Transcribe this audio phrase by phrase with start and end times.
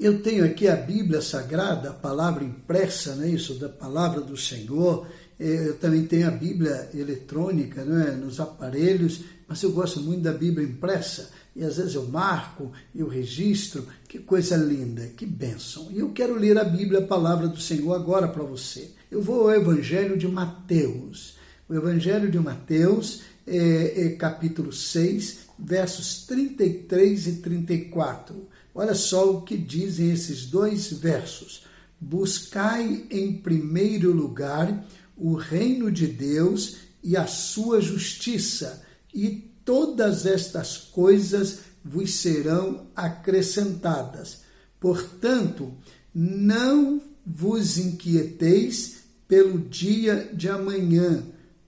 [0.00, 4.36] eu tenho aqui a Bíblia Sagrada, a palavra impressa, não é isso, da palavra do
[4.36, 5.06] Senhor.
[5.40, 10.22] É, eu também tenho a Bíblia eletrônica não é, nos aparelhos, mas eu gosto muito
[10.22, 11.30] da Bíblia impressa.
[11.54, 13.86] E às vezes eu marco, eu registro.
[14.08, 15.88] Que coisa linda, que bênção.
[15.90, 18.90] E eu quero ler a Bíblia, a palavra do Senhor, agora para você.
[19.10, 21.36] Eu vou ao Evangelho de Mateus.
[21.68, 28.46] O Evangelho de Mateus, é, é capítulo 6, versos 33 e 34.
[28.74, 31.64] Olha só o que dizem esses dois versos.
[32.00, 34.86] Buscai em primeiro lugar
[35.16, 44.42] o reino de Deus e a sua justiça, e todas estas coisas vos serão acrescentadas.
[44.78, 45.72] Portanto,
[46.14, 51.22] não vos inquieteis pelo dia de amanhã,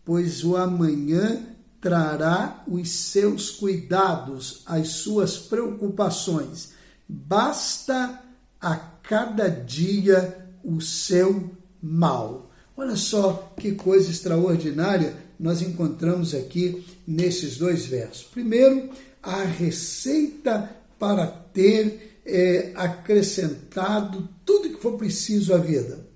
[0.05, 1.47] pois o amanhã
[1.81, 6.71] trará os seus cuidados, as suas preocupações.
[7.13, 8.23] Basta
[8.61, 11.51] a cada dia o seu
[11.83, 12.53] mal.
[12.77, 18.23] Olha só que coisa extraordinária nós encontramos aqui nesses dois versos.
[18.23, 26.07] Primeiro, a receita para ter é, acrescentado tudo que for preciso à vida.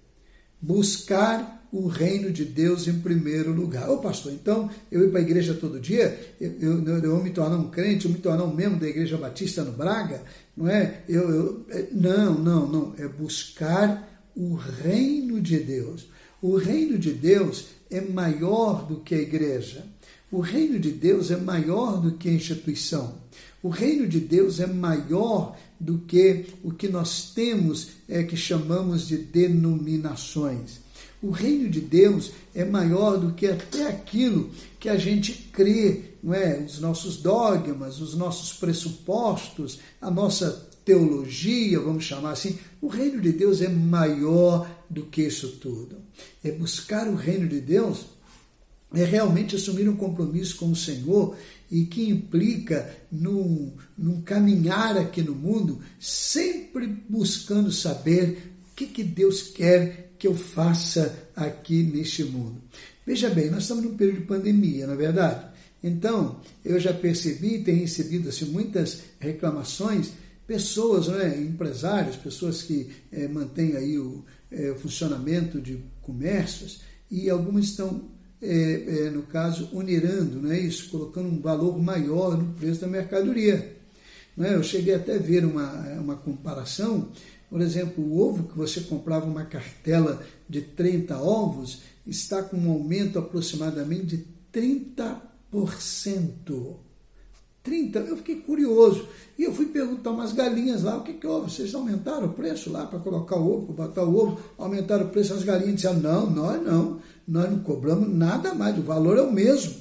[0.60, 3.90] Buscar o reino de Deus em primeiro lugar.
[3.90, 7.56] Ô pastor, então eu ir para a igreja todo dia, eu, eu, eu, me tornar
[7.56, 10.22] um crente, eu me tornar um membro da igreja batista no Braga,
[10.56, 11.02] não é?
[11.08, 12.94] Eu, eu, é, não, não, não.
[12.96, 16.06] É buscar o reino de Deus.
[16.40, 19.84] O reino de Deus é maior do que a igreja.
[20.30, 23.16] O reino de Deus é maior do que a instituição.
[23.60, 29.08] O reino de Deus é maior do que o que nós temos é que chamamos
[29.08, 30.83] de denominações.
[31.24, 36.34] O reino de Deus é maior do que até aquilo que a gente crê, não
[36.34, 36.58] é?
[36.58, 42.58] Os nossos dogmas, os nossos pressupostos, a nossa teologia, vamos chamar assim.
[42.78, 45.96] O reino de Deus é maior do que isso tudo.
[46.44, 48.04] É buscar o reino de Deus
[48.92, 51.36] é realmente assumir um compromisso com o Senhor
[51.70, 59.02] e que implica num, num caminhar aqui no mundo, sempre buscando saber o que, que
[59.02, 62.56] Deus quer que eu faça aqui neste mundo.
[63.04, 65.48] Veja bem, nós estamos num período de pandemia, não é verdade?
[65.82, 70.12] Então, eu já percebi, tenho recebido assim, muitas reclamações,
[70.46, 76.80] pessoas, é, empresários, pessoas que é, mantêm aí o é, funcionamento de comércios,
[77.10, 78.08] e algumas estão,
[78.40, 82.86] é, é, no caso, onerando não é isso, colocando um valor maior no preço da
[82.86, 83.76] mercadoria.
[84.34, 84.54] Não é?
[84.54, 85.70] Eu cheguei até a ver uma,
[86.00, 87.10] uma comparação
[87.54, 92.68] por exemplo, o ovo que você comprava uma cartela de 30 ovos está com um
[92.68, 95.20] aumento aproximadamente de 30%.
[97.62, 99.06] 30, eu fiquei curioso.
[99.38, 101.48] E eu fui perguntar umas galinhas lá, o que, que houve?
[101.48, 104.40] Vocês aumentaram o preço lá para colocar o ovo, para botar o ovo?
[104.58, 108.82] Aumentaram o preço, as galinhas disseram, não, nós não, nós não cobramos nada mais, o
[108.82, 109.76] valor é o mesmo.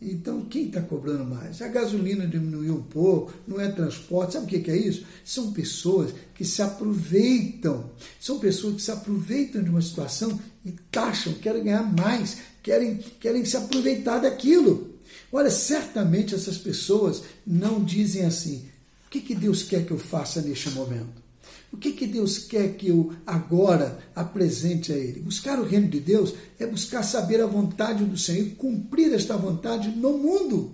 [0.00, 1.60] Então, quem está cobrando mais?
[1.60, 5.04] A gasolina diminuiu um pouco, não é transporte, sabe o que é isso?
[5.24, 11.32] São pessoas que se aproveitam, são pessoas que se aproveitam de uma situação e taxam,
[11.34, 14.94] querem ganhar mais, querem, querem se aproveitar daquilo.
[15.32, 18.68] Olha, certamente essas pessoas não dizem assim:
[19.06, 21.27] o que, que Deus quer que eu faça neste momento?
[21.72, 25.20] O que, que Deus quer que eu agora apresente a Ele?
[25.20, 29.36] Buscar o reino de Deus é buscar saber a vontade do Senhor e cumprir esta
[29.36, 30.72] vontade no mundo.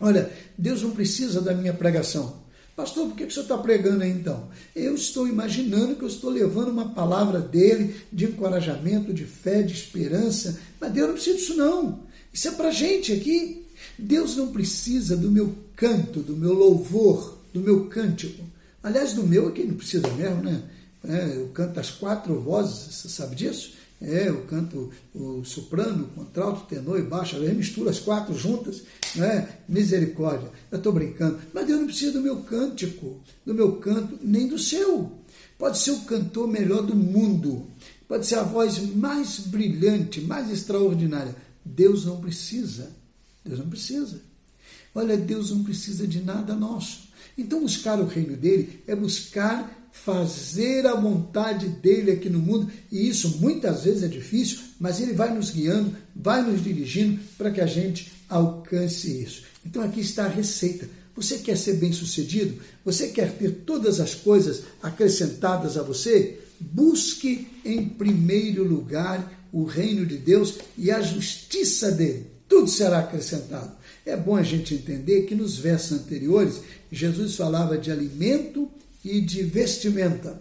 [0.00, 2.44] Olha, Deus não precisa da minha pregação.
[2.74, 4.48] Pastor, por que, que o senhor está pregando aí então?
[4.74, 9.72] Eu estou imaginando que eu estou levando uma palavra dele de encorajamento, de fé, de
[9.72, 12.00] esperança, mas Deus não precisa disso não.
[12.32, 13.64] Isso é para gente aqui.
[13.96, 18.42] Deus não precisa do meu canto, do meu louvor, do meu cântico.
[18.84, 20.62] Aliás, do meu aqui não precisa mesmo, né?
[21.08, 23.72] É, eu canto as quatro vozes, você sabe disso?
[24.00, 28.82] É, eu canto o soprano, o contralto, tenor e baixo, eu misturo as quatro juntas,
[29.16, 29.48] né?
[29.66, 30.50] Misericórdia.
[30.70, 31.38] Eu estou brincando.
[31.54, 35.10] Mas Deus não precisa do meu cântico, do meu canto, nem do seu.
[35.58, 37.66] Pode ser o cantor melhor do mundo,
[38.06, 41.34] pode ser a voz mais brilhante, mais extraordinária.
[41.64, 42.90] Deus não precisa.
[43.42, 44.20] Deus não precisa.
[44.94, 47.08] Olha, Deus não precisa de nada nosso.
[47.36, 53.08] Então, buscar o reino dele é buscar fazer a vontade dele aqui no mundo, e
[53.08, 57.60] isso muitas vezes é difícil, mas ele vai nos guiando, vai nos dirigindo para que
[57.60, 59.42] a gente alcance isso.
[59.64, 60.88] Então, aqui está a receita.
[61.16, 62.60] Você quer ser bem-sucedido?
[62.84, 66.40] Você quer ter todas as coisas acrescentadas a você?
[66.58, 72.26] Busque em primeiro lugar o reino de Deus e a justiça dele.
[72.48, 73.72] Tudo será acrescentado.
[74.06, 76.60] É bom a gente entender que nos versos anteriores
[76.92, 78.70] Jesus falava de alimento
[79.04, 80.40] e de vestimenta.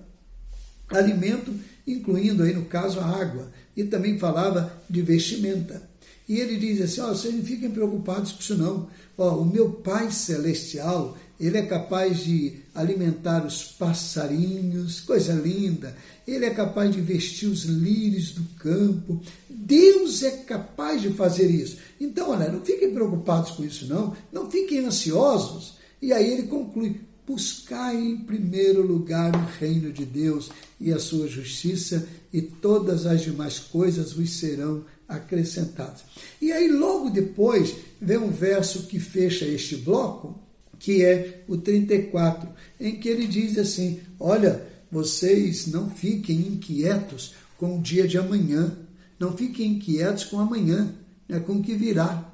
[0.89, 1.54] Alimento,
[1.88, 5.81] incluindo aí no caso a água, e também falava de vestimenta.
[6.27, 8.89] E ele diz assim: oh, vocês não fiquem preocupados com isso não.
[9.18, 15.96] Ó, o meu Pai Celestial, ele é capaz de alimentar os passarinhos, coisa linda.
[16.28, 19.22] Ele é capaz de vestir os lírios do campo.
[19.50, 21.78] Deus é capaz de fazer isso.
[22.00, 24.16] Então, olha, não fiquem preocupados com isso não.
[24.32, 25.76] Não fiquem ansiosos.
[26.02, 30.50] E aí ele conclui: buscai em primeiro lugar o reino de Deus
[30.80, 36.02] e a sua justiça, e todas as demais coisas vos serão acrescentadas.
[36.42, 40.43] E aí, logo depois, vem um verso que fecha este bloco,
[40.84, 47.78] que é o 34, em que ele diz assim: Olha, vocês não fiquem inquietos com
[47.78, 48.78] o dia de amanhã,
[49.18, 50.94] não fiquem inquietos com amanhã,
[51.28, 52.30] né, com o que virá,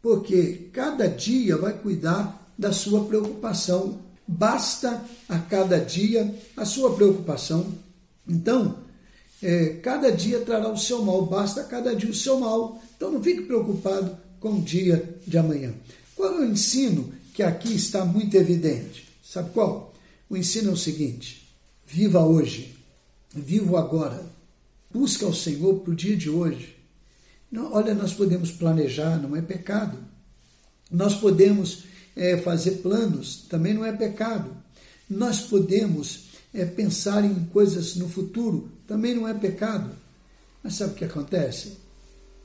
[0.00, 3.98] porque cada dia vai cuidar da sua preocupação.
[4.26, 7.66] Basta a cada dia a sua preocupação.
[8.26, 8.78] Então,
[9.42, 12.82] é, cada dia trará o seu mal, basta cada dia o seu mal.
[12.96, 15.74] Então não fique preocupado com o dia de amanhã.
[16.16, 19.08] Qual é o ensino que aqui está muito evidente?
[19.22, 19.92] Sabe qual?
[20.30, 21.52] O ensino é o seguinte:
[21.84, 22.78] viva hoje,
[23.34, 24.24] viva agora,
[24.90, 26.76] busca o Senhor para o dia de hoje.
[27.50, 29.98] Não, olha, nós podemos planejar, não é pecado.
[30.90, 31.84] Nós podemos
[32.14, 34.56] é, fazer planos, também não é pecado.
[35.10, 39.90] Nós podemos é, pensar em coisas no futuro, também não é pecado.
[40.62, 41.78] Mas sabe o que acontece?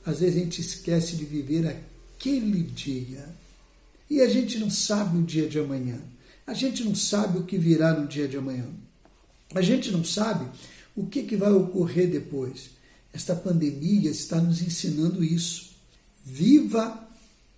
[0.03, 3.23] Às vezes a gente esquece de viver aquele dia.
[4.09, 5.99] E a gente não sabe o dia de amanhã.
[6.47, 8.65] A gente não sabe o que virá no dia de amanhã.
[9.53, 10.47] A gente não sabe
[10.95, 12.71] o que, que vai ocorrer depois.
[13.13, 15.71] Esta pandemia está nos ensinando isso.
[16.25, 17.07] Viva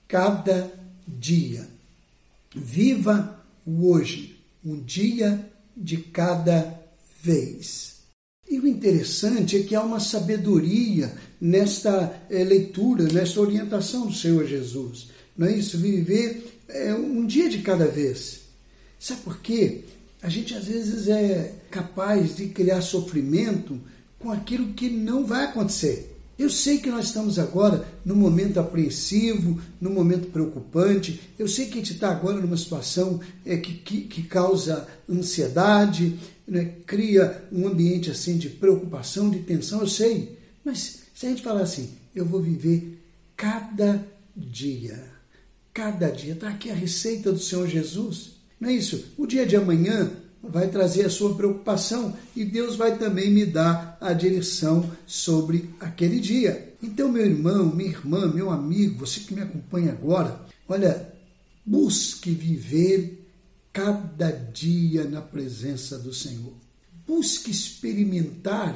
[0.08, 0.72] cada
[1.08, 1.68] dia.
[2.54, 6.80] Viva o hoje, um dia de cada
[7.22, 8.02] vez.
[8.50, 14.46] E o interessante é que há uma sabedoria nesta é, leitura, nesta orientação do Senhor
[14.46, 15.08] Jesus.
[15.42, 15.80] Não é isso?
[15.80, 18.42] Viver é, um dia de cada vez.
[19.00, 19.86] Sabe por quê?
[20.22, 23.82] A gente às vezes é capaz de criar sofrimento
[24.20, 26.16] com aquilo que não vai acontecer.
[26.38, 31.20] Eu sei que nós estamos agora num momento apreensivo, num momento preocupante.
[31.40, 36.20] Eu sei que a gente está agora numa situação é, que, que, que causa ansiedade,
[36.48, 39.80] né, cria um ambiente assim de preocupação, de tensão.
[39.82, 43.00] Eu sei, mas se a gente falar assim, eu vou viver
[43.36, 44.06] cada
[44.38, 45.11] dia,
[45.74, 46.34] cada dia.
[46.34, 48.32] Está aqui a receita do Senhor Jesus.
[48.60, 49.14] Não é isso?
[49.18, 50.12] O dia de amanhã
[50.44, 56.20] vai trazer a sua preocupação e Deus vai também me dar a direção sobre aquele
[56.20, 56.74] dia.
[56.82, 61.14] Então, meu irmão, minha irmã, meu amigo, você que me acompanha agora, olha,
[61.66, 63.28] busque viver
[63.72, 66.54] cada dia na presença do Senhor.
[67.08, 68.76] Busque experimentar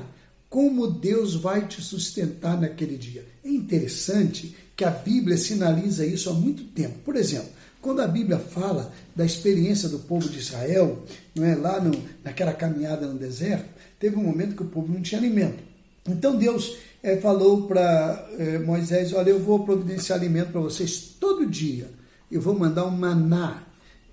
[0.50, 3.26] como Deus vai te sustentar naquele dia.
[3.44, 7.00] É interessante que a Bíblia sinaliza isso há muito tempo.
[7.04, 7.50] Por exemplo,
[7.82, 11.04] quando a Bíblia fala da experiência do povo de Israel,
[11.36, 11.92] não é lá no,
[12.24, 13.70] naquela caminhada no deserto,
[14.00, 15.64] teve um momento que o povo não tinha alimento.
[16.08, 21.46] Então Deus é, falou para é, Moisés: Olha, eu vou providenciar alimento para vocês todo
[21.46, 21.90] dia.
[22.32, 23.64] Eu vou mandar um maná.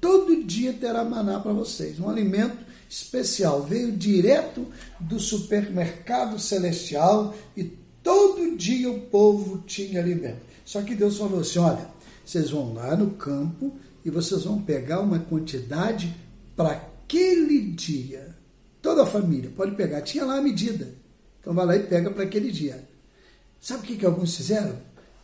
[0.00, 1.98] Todo dia terá maná para vocês.
[1.98, 2.58] Um alimento
[2.88, 3.62] especial.
[3.62, 4.66] Veio direto
[5.00, 7.64] do supermercado celestial e
[8.02, 10.51] todo dia o povo tinha alimento.
[10.72, 11.86] Só que Deus falou assim: Olha
[12.24, 16.16] vocês vão lá no campo e vocês vão pegar uma quantidade
[16.56, 18.34] para aquele dia.
[18.80, 20.88] Toda a família pode pegar, tinha lá a medida.
[21.38, 22.88] Então vai lá e pega para aquele dia.
[23.60, 24.78] Sabe o que, que alguns fizeram?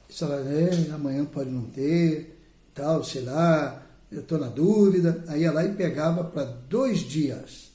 [0.07, 2.38] Eles falaram, é, amanhã pode não ter,
[2.75, 5.25] tal, sei lá, eu estou na dúvida.
[5.28, 7.71] Aí ia lá e pegava para dois dias.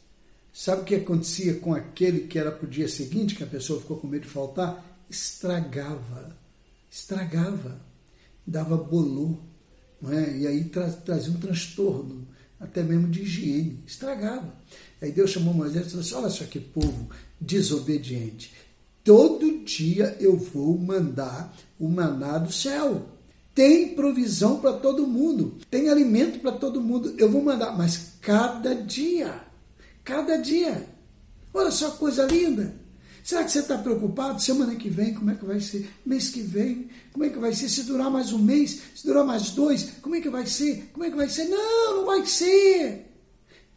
[0.53, 3.81] Sabe o que acontecia com aquele que era para o dia seguinte, que a pessoa
[3.81, 4.85] ficou com medo de faltar?
[5.09, 6.42] Estragava.
[6.93, 7.81] Estragava
[8.45, 9.39] dava bolô,
[10.11, 10.37] é?
[10.37, 12.27] e aí tra trazia um transtorno,
[12.59, 14.53] até mesmo de higiene, estragava.
[15.01, 17.09] Aí Deus chamou Moisés e falou assim: olha só que povo
[17.41, 18.53] desobediente.
[19.03, 23.09] Todo dia eu vou mandar o maná do céu.
[23.55, 27.15] Tem provisão para todo mundo, tem alimento para todo mundo.
[27.17, 29.41] Eu vou mandar, mas cada dia,
[30.03, 30.87] cada dia.
[31.51, 32.82] Olha só que coisa linda.
[33.23, 34.41] Será que você está preocupado?
[34.41, 35.89] Semana que vem, como é que vai ser?
[36.05, 37.69] Mês que vem, como é que vai ser?
[37.69, 40.89] Se durar mais um mês, se durar mais dois, como é que vai ser?
[40.91, 41.45] Como é que vai ser?
[41.45, 43.09] Não, não vai ser.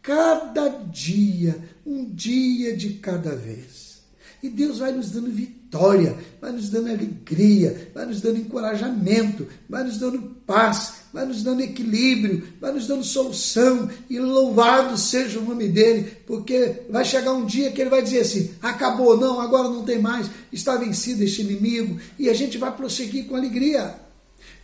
[0.03, 3.87] Cada dia, um dia de cada vez.
[4.43, 9.85] E Deus vai nos dando vitória, vai nos dando alegria, vai nos dando encorajamento, vai
[9.85, 15.43] nos dando paz, vai nos dando equilíbrio, vai nos dando solução, e louvado seja o
[15.43, 19.71] nome dele, porque vai chegar um dia que ele vai dizer assim: acabou, não, agora
[19.71, 23.95] não tem mais, está vencido este inimigo, e a gente vai prosseguir com alegria.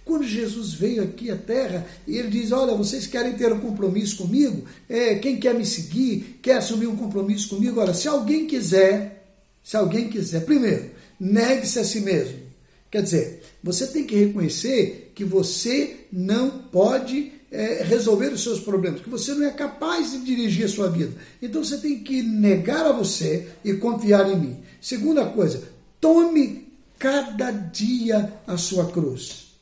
[0.04, 4.18] Quando Jesus veio aqui à terra e ele diz: Olha, vocês querem ter um compromisso
[4.18, 4.66] comigo?
[4.90, 7.80] É, quem quer me seguir, quer assumir um compromisso comigo?
[7.80, 9.24] Olha, se alguém quiser,
[9.64, 12.42] se alguém quiser, primeiro, negue-se a si mesmo.
[12.90, 19.02] Quer dizer, você tem que reconhecer que você não pode é, resolver os seus problemas,
[19.02, 21.14] que você não é capaz de dirigir a sua vida.
[21.40, 24.56] Então você tem que negar a você e confiar em mim.
[24.80, 25.62] Segunda coisa,
[26.00, 29.52] tome cada dia a sua cruz.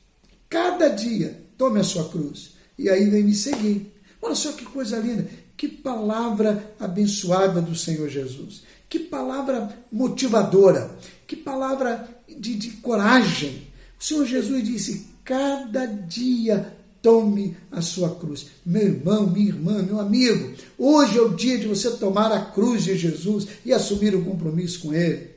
[0.49, 2.51] Cada dia, tome a sua cruz.
[2.77, 3.91] E aí vem me seguir.
[4.21, 5.27] Olha só que coisa linda.
[5.57, 8.63] Que palavra abençoada do Senhor Jesus.
[8.89, 10.95] Que palavra motivadora.
[11.27, 13.67] Que palavra de, de coragem.
[13.99, 18.47] O Senhor Jesus disse: cada dia tome a sua cruz.
[18.65, 22.83] Meu irmão, minha irmã, meu amigo, hoje é o dia de você tomar a cruz
[22.83, 25.29] de Jesus e assumir o compromisso com Ele.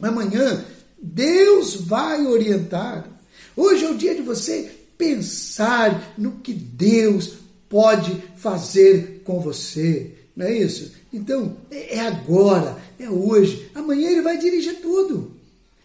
[0.00, 0.64] Amanhã,
[1.00, 3.08] Deus vai orientar.
[3.56, 7.34] Hoje é o dia de você pensar no que Deus
[7.68, 10.14] pode fazer com você.
[10.36, 10.92] Não é isso?
[11.12, 13.70] Então, é, agora, é hoje.
[13.74, 15.39] Amanhã ele vai dirigir tudo.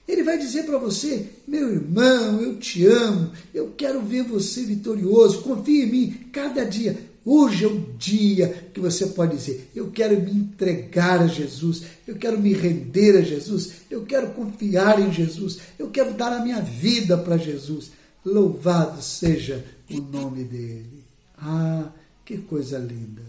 [0.08, 5.42] Ele vai dizer para você: meu irmão, eu te amo, eu quero ver você vitorioso,
[5.42, 6.98] confie em mim cada dia.
[7.26, 12.16] Hoje é o dia que você pode dizer: Eu quero me entregar a Jesus, eu
[12.16, 16.62] quero me render a Jesus, eu quero confiar em Jesus, eu quero dar a minha
[16.62, 17.92] vida para Jesus.
[18.24, 21.04] Louvado seja o nome dele.
[21.36, 21.90] Ah,
[22.24, 23.24] que coisa linda,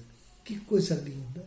[0.44, 1.46] que coisa linda.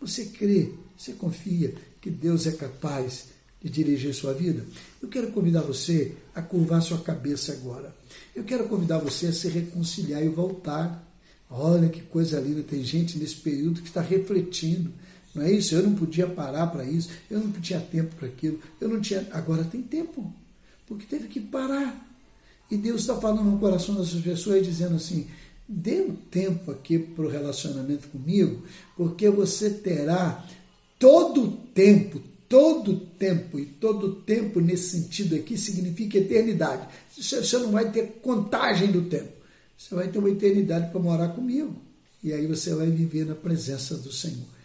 [0.00, 3.26] Você crê, você confia que Deus é capaz
[3.62, 4.64] de dirigir sua vida?
[5.02, 7.94] Eu quero convidar você a curvar sua cabeça agora.
[8.34, 11.08] Eu quero convidar você a se reconciliar e voltar
[11.50, 14.92] Olha que coisa linda, tem gente nesse período que está refletindo.
[15.34, 15.74] Não é isso?
[15.74, 19.26] Eu não podia parar para isso, eu não tinha tempo para aquilo, eu não tinha.
[19.32, 20.32] Agora tem tempo,
[20.86, 22.06] porque teve que parar.
[22.70, 25.26] E Deus está falando no coração dessas pessoas dizendo assim:
[25.66, 28.62] dê um tempo aqui para o relacionamento comigo,
[28.96, 30.44] porque você terá
[30.98, 36.88] todo o tempo, todo tempo, e todo tempo nesse sentido aqui significa eternidade.
[37.16, 39.32] Você não vai ter contagem do tempo.
[39.76, 41.76] Você vai ter uma eternidade para morar comigo.
[42.22, 44.57] E aí você vai viver na presença do Senhor.